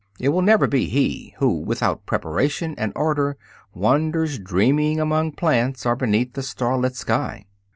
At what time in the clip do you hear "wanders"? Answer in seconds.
3.75-4.39